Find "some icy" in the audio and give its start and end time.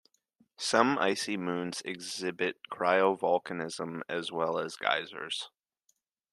0.57-1.37